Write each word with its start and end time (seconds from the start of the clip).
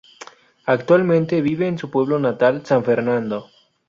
Actualmente 0.65 1.43
vive 1.43 1.67
en 1.67 1.77
su 1.77 1.91
pueblo 1.91 2.17
natal, 2.17 2.65
San 2.65 2.83
Fernando. 2.83 3.51